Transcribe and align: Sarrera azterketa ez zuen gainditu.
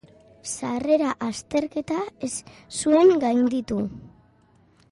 Sarrera 0.51 1.11
azterketa 1.25 1.99
ez 2.29 2.31
zuen 2.79 3.13
gainditu. 3.25 3.79